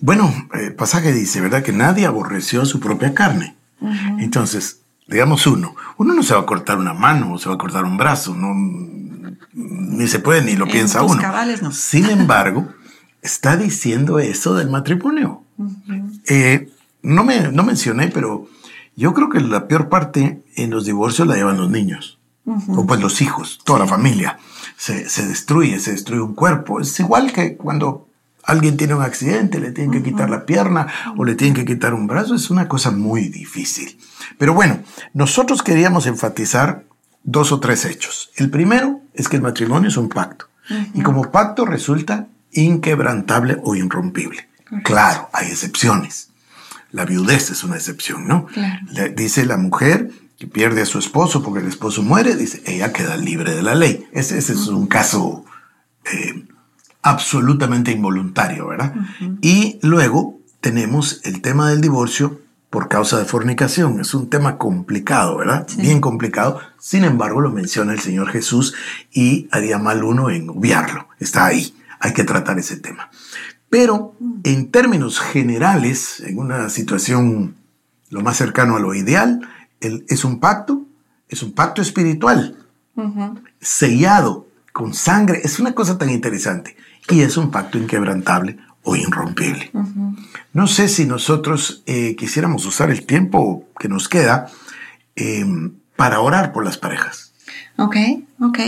Bueno, 0.00 0.32
el 0.54 0.74
pasaje 0.74 1.12
dice, 1.12 1.40
¿verdad? 1.40 1.62
Que 1.64 1.72
nadie 1.72 2.06
aborreció 2.06 2.64
su 2.64 2.78
propia 2.80 3.14
carne. 3.14 3.56
Entonces, 4.18 4.80
digamos 5.06 5.46
uno, 5.46 5.74
uno 5.96 6.14
no 6.14 6.22
se 6.22 6.34
va 6.34 6.40
a 6.40 6.46
cortar 6.46 6.78
una 6.78 6.92
mano 6.94 7.32
o 7.32 7.38
se 7.38 7.48
va 7.48 7.54
a 7.54 7.58
cortar 7.58 7.84
un 7.84 7.96
brazo, 7.96 8.34
no, 8.34 8.52
ni 9.52 10.06
se 10.06 10.18
puede 10.20 10.42
ni 10.42 10.54
lo 10.54 10.66
En 10.66 10.72
piensa 10.72 11.02
uno. 11.02 11.20
cabales, 11.20 11.62
no. 11.62 11.72
Sin 11.72 12.04
embargo, 12.10 12.68
está 13.22 13.56
diciendo 13.56 14.18
eso 14.18 14.54
del 14.54 14.68
matrimonio. 14.70 15.42
Eh, 16.28 16.70
no, 17.02 17.24
me, 17.24 17.50
no 17.52 17.62
mencioné, 17.64 18.08
pero 18.08 18.48
yo 18.98 19.14
creo 19.14 19.28
que 19.28 19.38
la 19.38 19.68
peor 19.68 19.88
parte 19.88 20.42
en 20.56 20.70
los 20.70 20.84
divorcios 20.84 21.28
la 21.28 21.36
llevan 21.36 21.56
los 21.56 21.70
niños. 21.70 22.18
O 22.44 22.84
pues 22.84 23.00
los 23.00 23.20
hijos, 23.20 23.60
toda 23.64 23.78
la 23.78 23.86
familia. 23.86 24.38
Se, 24.76 25.08
se 25.08 25.24
destruye, 25.24 25.78
se 25.78 25.92
destruye 25.92 26.20
un 26.20 26.34
cuerpo. 26.34 26.80
Es 26.80 26.98
igual 26.98 27.30
que 27.32 27.56
cuando 27.56 28.08
alguien 28.42 28.76
tiene 28.76 28.94
un 28.94 29.02
accidente, 29.02 29.60
le 29.60 29.70
tienen 29.70 29.92
que 29.92 30.02
quitar 30.02 30.28
la 30.30 30.46
pierna 30.46 30.88
o 31.16 31.24
le 31.24 31.36
tienen 31.36 31.54
que 31.54 31.64
quitar 31.64 31.94
un 31.94 32.08
brazo. 32.08 32.34
Es 32.34 32.50
una 32.50 32.66
cosa 32.66 32.90
muy 32.90 33.28
difícil. 33.28 34.00
Pero 34.36 34.52
bueno, 34.52 34.80
nosotros 35.14 35.62
queríamos 35.62 36.06
enfatizar 36.06 36.84
dos 37.22 37.52
o 37.52 37.60
tres 37.60 37.84
hechos. 37.84 38.30
El 38.34 38.50
primero 38.50 39.00
es 39.14 39.28
que 39.28 39.36
el 39.36 39.42
matrimonio 39.42 39.90
es 39.90 39.96
un 39.96 40.08
pacto. 40.08 40.46
Y 40.92 41.02
como 41.02 41.30
pacto 41.30 41.66
resulta 41.66 42.26
inquebrantable 42.50 43.58
o 43.62 43.76
irrompible. 43.76 44.48
Claro, 44.82 45.28
hay 45.32 45.48
excepciones. 45.48 46.30
La 46.90 47.04
viudez 47.04 47.50
es 47.50 47.64
una 47.64 47.76
excepción, 47.76 48.26
¿no? 48.26 48.46
Claro. 48.46 48.80
Le- 48.92 49.10
dice 49.10 49.44
la 49.46 49.56
mujer 49.56 50.10
que 50.38 50.46
pierde 50.46 50.82
a 50.82 50.86
su 50.86 50.98
esposo 50.98 51.42
porque 51.42 51.60
el 51.60 51.66
esposo 51.68 52.02
muere, 52.02 52.36
dice, 52.36 52.62
ella 52.66 52.92
queda 52.92 53.16
libre 53.16 53.54
de 53.54 53.62
la 53.62 53.74
ley. 53.74 54.06
Ese, 54.12 54.38
ese 54.38 54.52
es 54.52 54.66
un 54.68 54.86
caso 54.86 55.44
eh, 56.12 56.44
absolutamente 57.02 57.90
involuntario, 57.92 58.68
¿verdad? 58.68 58.94
Y 59.40 59.78
luego 59.82 60.38
tenemos 60.60 61.20
el 61.24 61.40
tema 61.42 61.70
del 61.70 61.80
divorcio 61.80 62.40
por 62.70 62.88
causa 62.88 63.18
de 63.18 63.24
fornicación. 63.24 64.00
Es 64.00 64.12
un 64.14 64.28
tema 64.28 64.58
complicado, 64.58 65.38
¿verdad? 65.38 65.66
Bien 65.78 66.00
complicado. 66.00 66.60
Sin 66.78 67.04
embargo, 67.04 67.40
lo 67.40 67.50
menciona 67.50 67.92
el 67.92 68.00
Señor 68.00 68.28
Jesús 68.30 68.74
y 69.12 69.48
haría 69.50 69.78
mal 69.78 70.04
uno 70.04 70.30
en 70.30 70.50
obviarlo. 70.50 71.08
Está 71.18 71.46
ahí. 71.46 71.74
Hay 72.00 72.12
que 72.12 72.24
tratar 72.24 72.58
ese 72.58 72.76
tema. 72.76 73.10
Pero 73.70 74.14
en 74.44 74.70
términos 74.70 75.20
generales, 75.20 76.20
en 76.20 76.38
una 76.38 76.68
situación 76.70 77.54
lo 78.10 78.22
más 78.22 78.36
cercano 78.38 78.76
a 78.76 78.80
lo 78.80 78.94
ideal, 78.94 79.40
el- 79.80 80.04
es 80.08 80.24
un 80.24 80.40
pacto, 80.40 80.82
es 81.28 81.42
un 81.42 81.52
pacto 81.52 81.82
espiritual, 81.82 82.56
sellado 83.60 84.46
con 84.72 84.94
sangre. 84.94 85.40
Es 85.44 85.58
una 85.60 85.74
cosa 85.74 85.98
tan 85.98 86.10
interesante. 86.10 86.76
y 87.10 87.22
es 87.22 87.38
un 87.38 87.50
pacto 87.50 87.78
inquebrantable 87.78 88.58
o 88.82 88.94
irrompible. 88.94 89.70
No 90.52 90.66
sé 90.66 90.88
si 90.88 91.06
nosotros 91.06 91.82
eh, 91.86 92.14
quisiéramos 92.16 92.66
usar 92.66 92.90
el 92.90 93.06
tiempo 93.06 93.64
que 93.78 93.88
nos 93.88 94.10
queda 94.10 94.48
em, 95.16 95.72
para 95.96 96.20
orar 96.20 96.52
por 96.52 96.66
las 96.66 96.76
parejas. 96.76 97.32
Ok, 97.78 97.96
ok. 98.40 98.58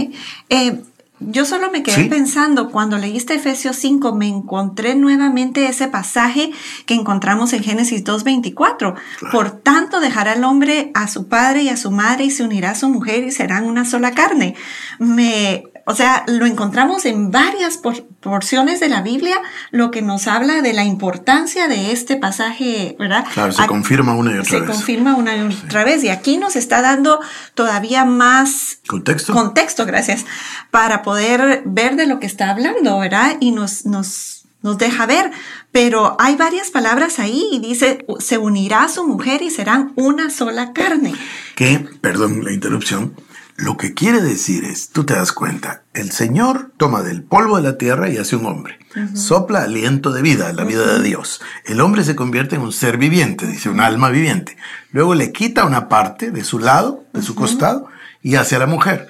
Eh, 0.49 0.81
yo 1.21 1.45
solo 1.45 1.71
me 1.71 1.83
quedé 1.83 2.07
pensando, 2.07 2.71
cuando 2.71 2.97
leíste 2.97 3.35
Efesios 3.35 3.77
5, 3.77 4.15
me 4.15 4.27
encontré 4.27 4.95
nuevamente 4.95 5.67
ese 5.67 5.87
pasaje 5.87 6.51
que 6.87 6.95
encontramos 6.95 7.53
en 7.53 7.63
Génesis 7.63 8.03
2.24. 8.05 8.95
Por 9.31 9.51
tanto, 9.51 10.01
dejará 10.01 10.33
el 10.33 10.45
hombre 10.45 10.91
a 10.95 11.09
su 11.09 11.29
padre 11.29 11.63
y 11.63 11.69
a 11.69 11.77
su 11.77 11.91
madre 11.91 12.25
y 12.25 12.31
se 12.31 12.43
unirá 12.43 12.71
a 12.71 12.75
su 12.75 12.89
mujer 12.89 13.25
y 13.25 13.33
serán 13.33 13.67
una 13.67 13.85
sola 13.85 14.13
carne. 14.13 14.55
Me, 14.99 15.65
o 15.87 15.95
sea, 15.95 16.25
lo 16.27 16.47
encontramos 16.47 17.05
en 17.05 17.31
varias 17.31 17.79
porciones 18.21 18.81
de 18.81 18.89
la 18.89 19.03
Biblia, 19.03 19.37
lo 19.71 19.91
que 19.91 20.03
nos 20.03 20.27
habla 20.27 20.63
de 20.63 20.73
la 20.73 20.85
importancia 20.85 21.69
de 21.69 21.93
este 21.93 22.17
pasaje, 22.17 22.97
¿verdad? 22.99 23.25
Claro, 23.33 23.53
se 23.53 23.67
confirma 23.67 24.15
una 24.15 24.35
y 24.35 24.39
otra 24.39 24.61
vez. 24.61 24.69
Se 24.69 24.73
confirma 24.73 25.17
una 25.17 25.37
y 25.37 25.41
otra 25.41 25.85
vez. 25.85 26.05
Y 26.05 26.09
aquí 26.09 26.39
nos 26.39 26.57
está 26.57 26.83
dando 26.83 27.21
todavía 27.55 28.05
más 28.05 28.81
contexto. 28.87 29.33
Contexto, 29.33 29.87
gracias, 29.87 30.27
para 30.71 31.03
poder 31.03 31.63
ver 31.65 31.97
de 31.97 32.07
lo 32.07 32.21
que 32.21 32.27
está 32.27 32.51
hablando, 32.51 32.99
¿verdad? 32.99 33.37
Y 33.41 33.53
nos, 33.53 33.87
nos, 33.87 34.45
nos 34.63 34.79
deja 34.79 35.07
ver. 35.07 35.31
Pero 35.73 36.17
hay 36.19 36.37
varias 36.37 36.71
palabras 36.71 37.19
ahí 37.19 37.49
y 37.53 37.61
dice, 37.61 38.05
se 38.19 38.39
unirá 38.39 38.85
a 38.85 38.89
su 38.89 39.07
mujer 39.07 39.43
y 39.43 39.51
serán 39.51 39.93
una 39.97 40.31
sola 40.31 40.73
carne. 40.73 41.15
Que, 41.55 41.87
perdón 42.01 42.45
la 42.45 42.53
interrupción, 42.53 43.15
lo 43.61 43.77
que 43.77 43.95
quiere 43.95 44.21
decir 44.21 44.65
es, 44.65 44.89
tú 44.91 45.05
te 45.05 45.15
das 45.15 45.33
cuenta, 45.33 45.83
el 45.93 46.11
Señor 46.13 46.73
toma 46.77 47.03
del 47.03 47.23
polvo 47.23 47.57
de 47.57 47.63
la 47.63 47.79
tierra 47.79 48.09
y 48.09 48.17
hace 48.17 48.37
un 48.37 48.47
hombre. 48.47 48.79
Sopla 49.15 49.63
aliento 49.63 50.11
de 50.13 50.23
vida, 50.23 50.53
la 50.53 50.65
vida 50.65 50.95
de 50.95 51.03
Dios. 51.03 51.41
El 51.65 51.81
hombre 51.81 52.03
se 52.03 52.17
convierte 52.17 52.57
en 52.57 52.63
un 52.63 52.73
ser 52.73 52.97
viviente, 52.97 53.47
dice, 53.47 53.69
un 53.69 53.81
alma 53.81 54.09
viviente. 54.09 54.57
Luego 54.91 55.15
le 55.15 55.31
quita 55.31 55.65
una 55.65 55.89
parte 55.89 56.31
de 56.31 56.43
su 56.43 56.59
lado, 56.59 57.05
de 57.13 57.23
su 57.23 57.35
costado, 57.35 57.87
y 58.23 58.35
hace 58.35 58.57
a 58.57 58.61
la 58.61 58.67
mujer. 58.67 59.09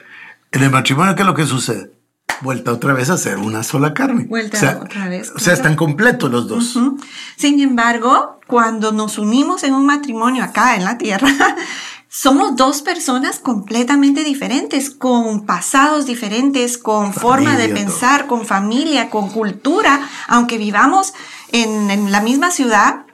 En 0.52 0.62
el 0.62 0.70
matrimonio, 0.70 1.14
¿qué 1.14 1.22
es 1.22 1.26
lo 1.26 1.34
que 1.34 1.46
sucede? 1.46 1.92
Vuelta 2.42 2.72
otra 2.72 2.92
vez 2.92 3.10
a 3.10 3.18
ser 3.18 3.38
una 3.38 3.62
sola 3.62 3.94
carne. 3.94 4.24
Vuelta 4.24 4.80
otra 4.82 5.08
vez. 5.08 5.30
O 5.34 5.38
sea, 5.38 5.52
están 5.52 5.76
completos 5.76 6.30
los 6.30 6.48
dos. 6.48 6.78
Sin 7.36 7.60
embargo, 7.60 8.40
cuando 8.46 8.92
nos 8.92 9.18
unimos 9.18 9.62
en 9.62 9.74
un 9.74 9.86
matrimonio 9.86 10.42
acá 10.42 10.76
en 10.76 10.84
la 10.84 10.98
tierra, 10.98 11.28
somos 12.12 12.56
dos 12.56 12.82
personas 12.82 13.38
completamente 13.38 14.24
diferentes, 14.24 14.90
con 14.90 15.46
pasados 15.46 16.06
diferentes, 16.06 16.76
con 16.76 17.14
forma 17.14 17.56
de 17.56 17.68
pensar, 17.68 18.26
con 18.26 18.44
familia, 18.44 19.10
con 19.10 19.30
cultura, 19.30 20.10
aunque 20.26 20.58
vivamos 20.58 21.14
en, 21.52 22.10
la 22.10 22.20
misma 22.20 22.50
ciudad, 22.50 23.06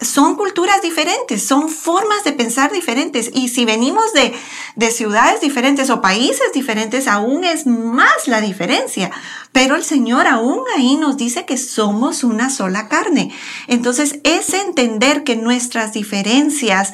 son 0.00 0.36
culturas 0.36 0.82
diferentes, 0.82 1.42
son 1.42 1.68
formas 1.68 2.22
de 2.22 2.32
pensar 2.32 2.70
diferentes. 2.70 3.28
Y 3.34 3.48
si 3.48 3.64
venimos 3.64 4.12
de, 4.12 4.32
de, 4.76 4.90
ciudades 4.92 5.40
diferentes 5.40 5.90
o 5.90 6.00
países 6.00 6.52
diferentes, 6.54 7.08
aún 7.08 7.42
es 7.42 7.66
más 7.66 8.28
la 8.28 8.40
diferencia. 8.40 9.10
Pero 9.50 9.74
el 9.74 9.82
Señor 9.82 10.28
aún 10.28 10.60
ahí 10.76 10.94
nos 10.94 11.16
dice 11.16 11.44
que 11.44 11.56
somos 11.56 12.22
una 12.22 12.50
sola 12.50 12.86
carne. 12.86 13.34
Entonces, 13.66 14.20
es 14.22 14.54
entender 14.54 15.24
que 15.24 15.34
nuestras 15.34 15.92
diferencias 15.92 16.92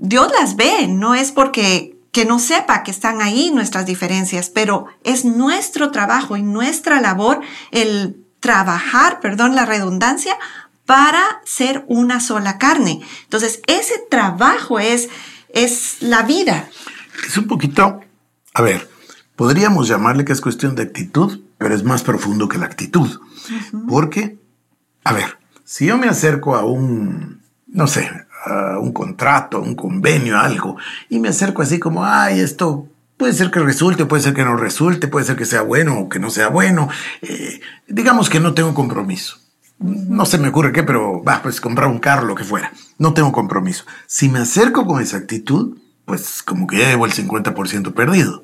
Dios 0.00 0.32
las 0.32 0.56
ve, 0.56 0.88
no 0.88 1.14
es 1.14 1.30
porque 1.30 1.96
que 2.10 2.24
no 2.24 2.38
sepa 2.38 2.82
que 2.82 2.90
están 2.90 3.20
ahí 3.20 3.50
nuestras 3.50 3.86
diferencias, 3.86 4.48
pero 4.50 4.86
es 5.04 5.24
nuestro 5.24 5.90
trabajo 5.90 6.36
y 6.36 6.42
nuestra 6.42 7.00
labor 7.00 7.40
el 7.70 8.24
trabajar, 8.40 9.20
perdón 9.20 9.54
la 9.54 9.66
redundancia, 9.66 10.36
para 10.86 11.20
ser 11.44 11.84
una 11.86 12.18
sola 12.18 12.58
carne. 12.58 13.00
Entonces, 13.24 13.60
ese 13.66 13.94
trabajo 14.10 14.80
es, 14.80 15.08
es 15.50 15.98
la 16.00 16.22
vida. 16.22 16.68
Es 17.28 17.36
un 17.36 17.46
poquito, 17.46 18.00
a 18.54 18.62
ver, 18.62 18.90
podríamos 19.36 19.86
llamarle 19.86 20.24
que 20.24 20.32
es 20.32 20.40
cuestión 20.40 20.74
de 20.74 20.82
actitud, 20.82 21.42
pero 21.58 21.74
es 21.74 21.84
más 21.84 22.02
profundo 22.02 22.48
que 22.48 22.58
la 22.58 22.66
actitud. 22.66 23.20
Porque, 23.86 24.38
a 25.04 25.12
ver, 25.12 25.38
si 25.64 25.86
yo 25.86 25.98
me 25.98 26.08
acerco 26.08 26.56
a 26.56 26.64
un, 26.64 27.42
no 27.68 27.86
sé, 27.86 28.10
un 28.80 28.92
contrato, 28.92 29.60
un 29.60 29.74
convenio, 29.74 30.38
algo, 30.38 30.76
y 31.08 31.18
me 31.18 31.28
acerco 31.28 31.62
así 31.62 31.78
como, 31.78 32.04
ay, 32.04 32.40
esto 32.40 32.88
puede 33.20 33.34
ser 33.34 33.50
que 33.50 33.60
resulte, 33.60 34.06
puede 34.06 34.22
ser 34.22 34.32
que 34.32 34.44
no 34.46 34.56
resulte, 34.56 35.06
puede 35.06 35.26
ser 35.26 35.36
que 35.36 35.44
sea 35.44 35.60
bueno 35.60 35.98
o 35.98 36.08
que 36.08 36.18
no 36.18 36.30
sea 36.30 36.48
bueno. 36.48 36.88
Eh, 37.20 37.60
digamos 37.86 38.30
que 38.30 38.40
no 38.40 38.54
tengo 38.54 38.72
compromiso. 38.72 39.36
No 39.78 40.24
se 40.24 40.38
me 40.38 40.48
ocurre 40.48 40.72
qué, 40.72 40.82
pero 40.82 41.22
va, 41.22 41.42
pues 41.42 41.60
comprar 41.60 41.88
un 41.88 41.98
carro, 41.98 42.26
lo 42.26 42.34
que 42.34 42.44
fuera. 42.44 42.72
No 42.96 43.12
tengo 43.12 43.30
compromiso. 43.30 43.84
Si 44.06 44.30
me 44.30 44.38
acerco 44.38 44.86
con 44.86 45.02
esa 45.02 45.18
actitud, 45.18 45.76
pues 46.06 46.42
como 46.42 46.66
que 46.66 46.78
ya 46.78 46.88
llevo 46.88 47.04
el 47.04 47.12
50% 47.12 47.92
perdido. 47.92 48.42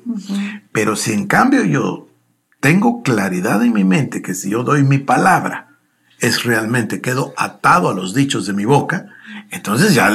Pero 0.71 0.95
si 0.95 1.11
en 1.11 1.25
cambio 1.25 1.63
yo 1.63 2.07
tengo 2.59 3.01
claridad 3.01 3.63
en 3.63 3.73
mi 3.73 3.83
mente 3.83 4.21
que 4.21 4.35
si 4.35 4.51
yo 4.51 4.63
doy 4.63 4.83
mi 4.83 4.99
palabra, 4.99 5.79
es 6.19 6.43
realmente 6.43 7.01
quedo 7.01 7.33
atado 7.35 7.89
a 7.89 7.95
los 7.95 8.13
dichos 8.13 8.45
de 8.45 8.53
mi 8.53 8.65
boca, 8.65 9.07
entonces 9.49 9.93
ya 9.93 10.11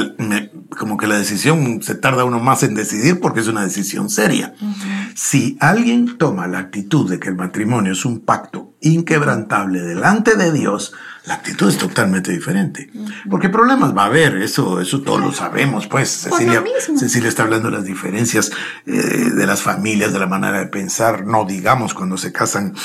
como 0.77 0.97
que 0.97 1.07
la 1.07 1.17
decisión 1.17 1.81
se 1.81 1.95
tarda 1.95 2.23
uno 2.23 2.39
más 2.39 2.63
en 2.63 2.75
decidir 2.75 3.19
porque 3.19 3.39
es 3.39 3.47
una 3.47 3.63
decisión 3.63 4.09
seria. 4.09 4.53
Si 5.15 5.57
alguien 5.59 6.17
toma 6.17 6.47
la 6.47 6.59
actitud 6.59 7.09
de 7.09 7.19
que 7.19 7.29
el 7.29 7.35
matrimonio 7.35 7.93
es 7.93 8.05
un 8.05 8.19
pacto 8.19 8.73
inquebrantable 8.81 9.81
delante 9.81 10.35
de 10.35 10.51
Dios, 10.51 10.93
la 11.25 11.35
actitud 11.35 11.69
es 11.69 11.77
totalmente 11.77 12.31
diferente. 12.31 12.91
Porque 13.29 13.49
problemas 13.49 13.95
va 13.95 14.03
a 14.03 14.07
haber, 14.07 14.37
eso, 14.37 14.81
eso 14.81 15.01
todos 15.01 15.21
lo 15.21 15.31
sabemos, 15.31 15.87
pues. 15.87 16.09
Cecilia, 16.09 16.63
Cecilia 16.97 17.29
está 17.29 17.43
hablando 17.43 17.69
de 17.69 17.77
las 17.77 17.85
diferencias 17.85 18.51
eh, 18.85 18.91
de 18.91 19.47
las 19.47 19.61
familias, 19.61 20.11
de 20.11 20.19
la 20.19 20.27
manera 20.27 20.59
de 20.59 20.67
pensar, 20.67 21.25
no 21.25 21.45
digamos 21.45 21.93
cuando 21.93 22.17
se 22.17 22.31
casan 22.31 22.75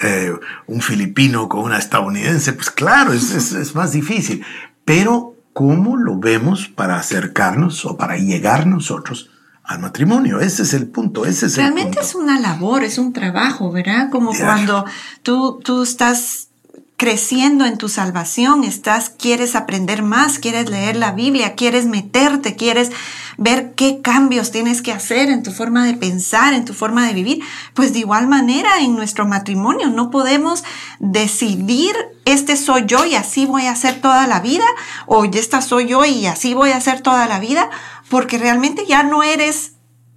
eh, 0.00 0.32
un 0.66 0.80
filipino 0.80 1.48
con 1.48 1.62
una 1.62 1.78
estadounidense, 1.78 2.52
pues 2.52 2.70
claro, 2.70 3.12
es, 3.12 3.32
es, 3.32 3.52
es 3.52 3.74
más 3.74 3.92
difícil. 3.92 4.44
Pero 4.84 5.37
cómo 5.58 5.96
lo 5.96 6.20
vemos 6.20 6.68
para 6.68 7.00
acercarnos 7.00 7.84
o 7.84 7.96
para 7.96 8.16
llegar 8.16 8.68
nosotros 8.68 9.28
al 9.64 9.80
matrimonio. 9.80 10.38
Ese 10.38 10.62
es 10.62 10.72
el 10.72 10.86
punto, 10.86 11.26
ese 11.26 11.46
es 11.46 11.56
Realmente 11.56 11.98
es 12.00 12.14
una 12.14 12.38
labor, 12.38 12.84
es 12.84 12.96
un 12.96 13.12
trabajo, 13.12 13.72
¿verdad? 13.72 14.08
Como 14.08 14.32
cuando 14.32 14.84
tú, 15.24 15.58
tú 15.64 15.82
estás 15.82 16.50
creciendo 16.96 17.66
en 17.66 17.76
tu 17.76 17.88
salvación, 17.88 18.62
estás, 18.62 19.08
quieres 19.10 19.56
aprender 19.56 20.02
más, 20.02 20.38
quieres 20.38 20.70
leer 20.70 20.94
la 20.94 21.10
Biblia, 21.10 21.56
quieres 21.56 21.86
meterte, 21.86 22.54
quieres 22.54 22.92
ver 23.36 23.74
qué 23.74 24.00
cambios 24.00 24.52
tienes 24.52 24.80
que 24.80 24.92
hacer 24.92 25.28
en 25.28 25.42
tu 25.42 25.50
forma 25.50 25.84
de 25.84 25.94
pensar, 25.94 26.54
en 26.54 26.64
tu 26.64 26.72
forma 26.72 27.04
de 27.06 27.14
vivir, 27.14 27.40
pues 27.74 27.92
de 27.92 28.00
igual 28.00 28.28
manera 28.28 28.80
en 28.80 28.94
nuestro 28.94 29.26
matrimonio 29.26 29.90
no 29.90 30.10
podemos 30.10 30.62
decidir 31.00 31.94
este 32.32 32.56
soy 32.56 32.84
yo 32.86 33.04
y 33.04 33.14
así 33.14 33.46
voy 33.46 33.66
a 33.66 33.72
hacer 33.72 34.00
toda 34.00 34.26
la 34.26 34.40
vida 34.40 34.64
o 35.06 35.24
esta 35.24 35.60
soy 35.60 35.86
yo 35.86 36.04
y 36.04 36.26
así 36.26 36.54
voy 36.54 36.70
a 36.70 36.76
hacer 36.76 37.00
toda 37.00 37.26
la 37.26 37.38
vida, 37.38 37.70
porque 38.08 38.38
realmente 38.38 38.84
ya 38.86 39.02
no 39.02 39.22
eres 39.22 39.72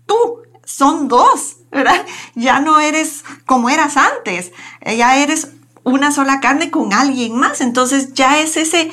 tú, 0.06 0.42
son 0.66 1.08
dos, 1.08 1.58
¿verdad? 1.72 2.06
Ya 2.36 2.60
no 2.60 2.80
eres 2.80 3.24
como 3.46 3.70
eras 3.70 3.98
antes, 3.98 4.52
ya 4.86 5.18
eres 5.18 5.50
una 5.84 6.12
sola 6.12 6.40
carne 6.40 6.72
con 6.72 6.94
alguien 6.94 7.36
más. 7.36 7.62
Entonces 7.62 8.14
ya 8.14 8.40
es 8.40 8.58
ese, 8.58 8.92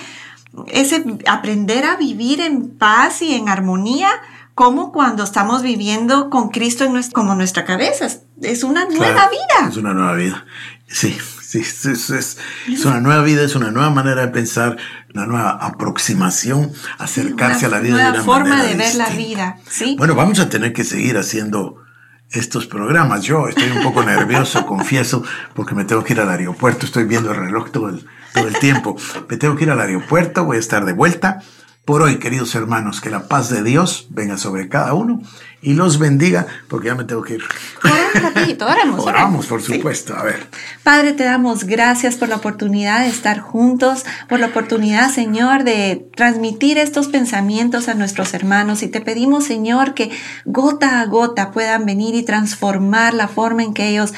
ese 0.68 1.04
aprender 1.26 1.84
a 1.84 1.96
vivir 1.96 2.40
en 2.40 2.76
paz 2.76 3.22
y 3.22 3.34
en 3.34 3.48
armonía 3.48 4.10
como 4.54 4.90
cuando 4.90 5.22
estamos 5.22 5.62
viviendo 5.62 6.30
con 6.30 6.48
Cristo 6.48 6.84
en 6.84 7.00
como 7.10 7.34
nuestra 7.34 7.64
cabeza. 7.64 8.08
Es 8.42 8.64
una 8.64 8.86
nueva 8.86 9.28
vida. 9.28 9.68
Es 9.68 9.76
una 9.76 9.94
nueva 9.94 10.14
vida. 10.14 10.44
Sí, 10.88 11.16
sí, 11.48 11.60
es, 11.60 11.86
es, 11.86 12.36
es, 12.68 12.84
una 12.84 13.00
nueva 13.00 13.22
vida, 13.22 13.42
es 13.42 13.56
una 13.56 13.70
nueva 13.70 13.88
manera 13.88 14.20
de 14.20 14.28
pensar, 14.28 14.76
una 15.14 15.24
nueva 15.24 15.50
aproximación, 15.52 16.72
acercarse 16.98 17.64
a 17.66 17.68
la 17.70 17.80
vida 17.80 17.96
de 17.96 18.10
una 18.10 18.22
forma 18.22 18.62
de 18.62 18.74
ver 18.74 18.94
la 18.96 19.08
vida. 19.08 19.56
¿sí? 19.68 19.96
Bueno, 19.98 20.14
vamos 20.14 20.38
a 20.40 20.50
tener 20.50 20.74
que 20.74 20.84
seguir 20.84 21.16
haciendo 21.16 21.82
estos 22.30 22.66
programas. 22.66 23.22
Yo 23.22 23.48
estoy 23.48 23.70
un 23.70 23.82
poco 23.82 24.02
nervioso, 24.02 24.66
confieso, 24.66 25.24
porque 25.54 25.74
me 25.74 25.84
tengo 25.84 26.04
que 26.04 26.12
ir 26.12 26.20
al 26.20 26.28
aeropuerto. 26.28 26.84
Estoy 26.84 27.04
viendo 27.04 27.30
el 27.30 27.38
reloj 27.38 27.70
todo 27.70 27.88
el, 27.88 28.06
todo 28.34 28.46
el 28.46 28.58
tiempo. 28.58 28.96
Me 29.30 29.38
tengo 29.38 29.56
que 29.56 29.64
ir 29.64 29.70
al 29.70 29.80
aeropuerto, 29.80 30.44
voy 30.44 30.58
a 30.58 30.60
estar 30.60 30.84
de 30.84 30.92
vuelta. 30.92 31.42
Por 31.86 32.02
hoy, 32.02 32.18
queridos 32.18 32.54
hermanos, 32.54 33.00
que 33.00 33.08
la 33.08 33.26
paz 33.26 33.48
de 33.48 33.62
Dios 33.62 34.08
venga 34.10 34.36
sobre 34.36 34.68
cada 34.68 34.92
uno 34.92 35.22
y 35.60 35.74
los 35.74 35.98
bendiga, 35.98 36.46
porque 36.68 36.86
ya 36.88 36.94
me 36.94 37.04
tengo 37.04 37.22
que 37.22 37.34
ir. 37.34 37.42
Oramos 37.82 38.22
rapidito, 38.34 38.66
oramos. 38.66 39.04
Oramos, 39.04 39.46
por 39.46 39.60
supuesto. 39.60 40.14
A 40.16 40.22
ver. 40.22 40.46
Padre, 40.84 41.12
te 41.12 41.24
damos 41.24 41.64
gracias 41.64 42.16
por 42.16 42.28
la 42.28 42.36
oportunidad 42.36 43.00
de 43.00 43.08
estar 43.08 43.40
juntos, 43.40 44.04
por 44.28 44.38
la 44.38 44.46
oportunidad, 44.46 45.10
Señor, 45.10 45.64
de 45.64 46.08
transmitir 46.14 46.78
estos 46.78 47.08
pensamientos 47.08 47.88
a 47.88 47.94
nuestros 47.94 48.34
hermanos. 48.34 48.82
Y 48.82 48.88
te 48.88 49.00
pedimos, 49.00 49.44
Señor, 49.44 49.94
que 49.94 50.10
gota 50.44 51.00
a 51.00 51.06
gota 51.06 51.50
puedan 51.50 51.86
venir 51.86 52.14
y 52.14 52.22
transformar 52.22 53.14
la 53.14 53.26
forma 53.26 53.64
en 53.64 53.74
que 53.74 53.88
ellos 53.88 54.14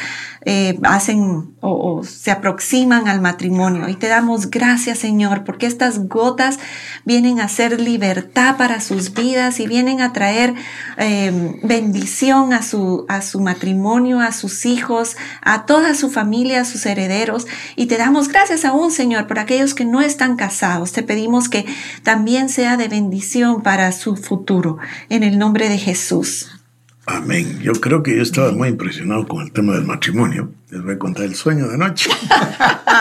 eh, 0.46 0.78
hacen 0.84 1.54
o, 1.60 1.98
o, 1.98 2.02
se 2.02 2.30
aproximan 2.30 3.08
al 3.08 3.20
matrimonio. 3.20 3.88
Y 3.88 3.94
te 3.94 4.08
damos 4.08 4.50
gracias, 4.50 4.98
Señor, 4.98 5.44
porque 5.44 5.66
estas 5.66 6.08
gotas 6.08 6.58
vienen 7.04 7.40
a 7.40 7.48
ser 7.48 7.78
libertad 7.78 8.56
para 8.56 8.80
sus 8.80 9.12
vidas 9.12 9.60
y 9.60 9.66
vienen 9.66 10.00
a 10.00 10.14
traer 10.14 10.54
eh, 10.96 11.29
bendición 11.62 12.52
a 12.52 12.62
su, 12.62 13.04
a 13.08 13.22
su 13.22 13.40
matrimonio, 13.40 14.20
a 14.20 14.32
sus 14.32 14.66
hijos, 14.66 15.16
a 15.42 15.66
toda 15.66 15.94
su 15.94 16.10
familia, 16.10 16.62
a 16.62 16.64
sus 16.64 16.86
herederos. 16.86 17.46
Y 17.76 17.86
te 17.86 17.98
damos 17.98 18.28
gracias 18.28 18.64
aún, 18.64 18.90
Señor, 18.90 19.26
por 19.26 19.38
aquellos 19.38 19.74
que 19.74 19.84
no 19.84 20.00
están 20.00 20.36
casados. 20.36 20.92
Te 20.92 21.02
pedimos 21.02 21.48
que 21.48 21.66
también 22.02 22.48
sea 22.48 22.76
de 22.76 22.88
bendición 22.88 23.62
para 23.62 23.92
su 23.92 24.16
futuro. 24.16 24.78
En 25.08 25.22
el 25.22 25.38
nombre 25.38 25.68
de 25.68 25.78
Jesús. 25.78 26.48
Amén. 27.06 27.58
Yo 27.60 27.72
creo 27.72 28.02
que 28.02 28.14
yo 28.16 28.22
estaba 28.22 28.52
muy 28.52 28.68
impresionado 28.68 29.26
con 29.26 29.42
el 29.42 29.52
tema 29.52 29.74
del 29.74 29.84
matrimonio. 29.84 30.52
Les 30.70 30.82
voy 30.82 30.94
a 30.94 30.98
contar 30.98 31.24
el 31.24 31.34
sueño 31.34 31.66
de 31.66 31.74
anoche. 31.74 32.10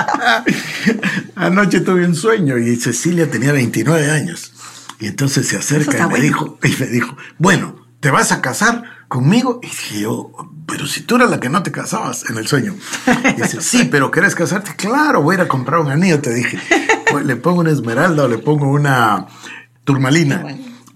anoche 1.36 1.82
tuve 1.82 2.06
un 2.06 2.16
sueño 2.16 2.58
y 2.58 2.76
Cecilia 2.78 3.30
tenía 3.30 3.52
29 3.52 4.10
años. 4.10 4.54
Y 5.00 5.08
entonces 5.08 5.48
se 5.48 5.58
acerca 5.58 5.98
y 5.98 6.02
me, 6.02 6.08
bueno. 6.08 6.24
dijo, 6.24 6.60
y 6.64 6.76
me 6.80 6.88
dijo, 6.88 7.18
bueno, 7.38 7.79
¿te 8.00 8.12
vas 8.12 8.32
a 8.32 8.41
casar 8.41 8.84
conmigo? 9.08 9.60
Y 9.62 9.68
dije 9.68 10.01
yo, 10.01 10.32
pero 10.65 10.86
si 10.88 11.01
tú 11.01 11.15
eras 11.15 11.29
la 11.29 11.39
que 11.39 11.50
no 11.50 11.63
te 11.63 11.72
casabas 11.72 12.29
en 12.29 12.38
el 12.38 12.48
sueño. 12.48 12.75
Y 13.38 13.41
dice, 13.41 13.62
sí, 13.62 13.88
pero 13.91 14.12
¿querés 14.12 14.36
casarte? 14.36 14.75
Claro, 14.75 15.22
voy 15.22 15.36
a 15.36 15.39
ir 15.39 15.41
a 15.41 15.48
comprar 15.48 15.79
un 15.79 15.89
anillo, 15.89 16.22
te 16.22 16.34
dije. 16.34 16.60
Le 17.24 17.36
pongo 17.36 17.62
una 17.62 17.72
esmeralda 17.72 18.25
o 18.25 18.27
le 18.27 18.38
pongo 18.38 18.68
una 18.68 19.25
turmalina, 19.84 20.46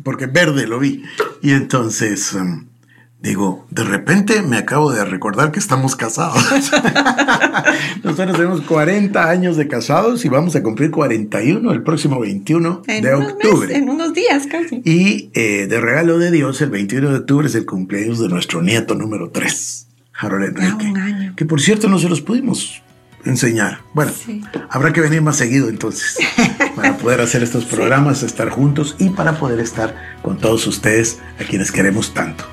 porque 0.04 0.28
verde 0.28 0.68
lo 0.68 0.80
vi. 0.80 1.04
Y 1.42 1.54
entonces... 1.54 2.34
Um, 2.34 2.68
Digo, 3.24 3.66
de 3.70 3.86
repente 3.86 4.42
me 4.42 4.58
acabo 4.58 4.92
de 4.92 5.06
recordar 5.06 5.54
que 5.54 5.60
estamos 5.60 5.96
casados. 5.96 6.44
Nosotros 8.04 8.36
tenemos 8.36 8.62
40 8.64 9.30
años 9.30 9.56
de 9.56 9.70
casados 9.70 10.26
y 10.26 10.28
vamos 10.28 10.58
a 10.58 10.62
cumplir 10.62 10.92
41 10.92 11.72
el 11.72 11.84
próximo 11.84 12.20
21 12.20 12.82
en 12.86 13.02
de 13.02 13.14
octubre. 13.14 13.68
Meses, 13.68 13.82
en 13.82 13.90
unos 13.90 14.14
días 14.14 14.46
casi. 14.48 14.82
Y 14.84 15.30
eh, 15.36 15.68
de 15.68 15.80
regalo 15.80 16.20
de 16.20 16.32
Dios, 16.32 16.62
el 16.62 16.70
21 16.72 17.12
de 17.12 17.16
octubre 17.20 17.48
es 17.48 17.56
el 17.56 17.66
cumpleaños 17.66 18.20
de 18.20 18.28
nuestro 18.28 18.62
nieto 18.62 18.94
número 18.94 19.30
3, 19.30 19.88
Harold 20.20 20.44
Enrique. 20.44 20.86
un 20.86 20.98
año. 20.98 21.34
Que 21.38 21.46
por 21.46 21.62
cierto 21.62 21.88
no 21.88 22.00
se 22.00 22.10
los 22.10 22.20
pudimos 22.20 22.82
enseñar. 23.24 23.80
Bueno, 23.94 24.12
sí. 24.12 24.44
habrá 24.70 24.92
que 24.92 25.00
venir 25.00 25.22
más 25.22 25.38
seguido 25.38 25.70
entonces 25.70 26.18
para 26.76 26.98
poder 26.98 27.22
hacer 27.22 27.42
estos 27.42 27.64
programas, 27.64 28.18
sí. 28.18 28.26
estar 28.26 28.50
juntos 28.50 28.98
y 29.00 29.12
para 29.12 29.40
poder 29.40 29.62
estar 29.62 29.96
con 30.22 30.40
todos 30.40 30.68
ustedes 30.68 31.20
a 31.40 31.46
quienes 31.46 31.72
queremos 31.72 32.14
tanto. 32.14 32.53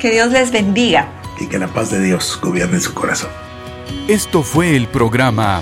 Que 0.00 0.10
Dios 0.10 0.32
les 0.32 0.50
bendiga. 0.50 1.08
Y 1.38 1.46
que 1.46 1.58
la 1.58 1.68
paz 1.68 1.90
de 1.90 2.02
Dios 2.02 2.38
gobierne 2.42 2.80
su 2.80 2.94
corazón. 2.94 3.30
Esto 4.08 4.42
fue 4.42 4.74
el 4.74 4.88
programa 4.88 5.60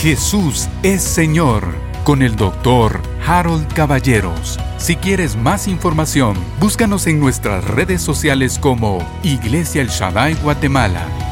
Jesús 0.00 0.68
es 0.82 1.02
Señor 1.02 1.64
con 2.04 2.22
el 2.22 2.36
doctor 2.36 3.00
Harold 3.26 3.72
Caballeros. 3.74 4.58
Si 4.76 4.96
quieres 4.96 5.36
más 5.36 5.68
información, 5.68 6.36
búscanos 6.60 7.06
en 7.06 7.20
nuestras 7.20 7.64
redes 7.64 8.02
sociales 8.02 8.58
como 8.58 8.98
Iglesia 9.22 9.82
El 9.82 9.88
Shaddai 9.88 10.34
Guatemala. 10.34 11.25